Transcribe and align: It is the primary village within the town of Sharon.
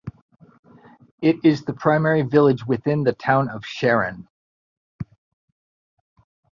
It 1.21 1.45
is 1.45 1.61
the 1.63 1.75
primary 1.75 2.23
village 2.23 2.65
within 2.65 3.03
the 3.03 3.13
town 3.13 3.49
of 3.49 3.63
Sharon. 3.63 4.27